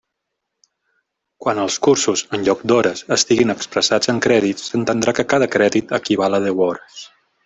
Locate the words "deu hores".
6.47-7.03